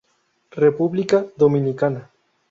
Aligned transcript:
República 0.63 1.27
Dominicana. 1.37 2.09